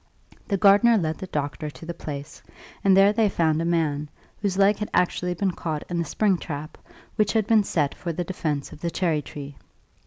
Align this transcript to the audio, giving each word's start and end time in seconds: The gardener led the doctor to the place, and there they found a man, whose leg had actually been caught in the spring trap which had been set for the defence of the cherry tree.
The 0.47 0.57
gardener 0.57 0.97
led 0.97 1.19
the 1.19 1.27
doctor 1.27 1.69
to 1.69 1.85
the 1.85 1.93
place, 1.93 2.41
and 2.83 2.97
there 2.97 3.13
they 3.13 3.29
found 3.29 3.61
a 3.61 3.65
man, 3.65 4.09
whose 4.41 4.57
leg 4.57 4.77
had 4.77 4.89
actually 4.95 5.35
been 5.35 5.51
caught 5.51 5.83
in 5.89 5.99
the 5.99 6.05
spring 6.05 6.39
trap 6.39 6.75
which 7.17 7.33
had 7.33 7.45
been 7.45 7.63
set 7.63 7.93
for 7.93 8.11
the 8.11 8.23
defence 8.23 8.71
of 8.71 8.79
the 8.81 8.89
cherry 8.89 9.21
tree. 9.21 9.57